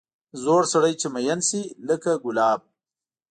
زوړ 0.43 0.61
سړی 0.73 0.93
چې 1.01 1.07
مېن 1.13 1.39
شي 1.47 1.61
لکه 1.87 2.11
ګلاب. 2.23 2.59